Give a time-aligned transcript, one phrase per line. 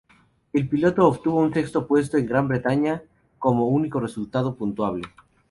[0.51, 3.03] El piloto obtuvo un sexto puesto en Gran Bretaña
[3.37, 5.03] como único resultado puntuable.